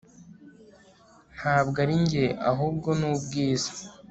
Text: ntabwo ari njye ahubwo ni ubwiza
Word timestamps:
ntabwo 1.37 1.75
ari 1.83 1.95
njye 2.03 2.25
ahubwo 2.51 2.89
ni 2.99 3.05
ubwiza 3.13 3.71